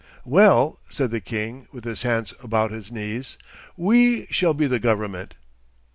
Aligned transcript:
'Well,' 0.25 0.79
said 0.89 1.11
the 1.11 1.19
king, 1.21 1.67
with 1.71 1.83
his 1.83 2.01
hands 2.01 2.33
about 2.41 2.71
his 2.71 2.91
knees, 2.91 3.37
'We 3.77 4.25
shall 4.31 4.55
be 4.55 4.65
the 4.65 4.79
government. 4.79 5.35